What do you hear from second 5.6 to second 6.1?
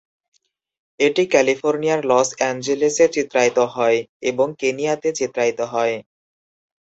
হয়।